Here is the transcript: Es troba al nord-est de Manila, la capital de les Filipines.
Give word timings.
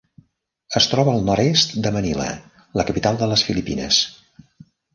Es 0.79 0.87
troba 0.93 1.13
al 1.17 1.21
nord-est 1.27 1.75
de 1.87 1.93
Manila, 1.97 2.27
la 2.81 2.87
capital 2.89 3.23
de 3.23 3.31
les 3.35 3.47
Filipines. 3.51 4.05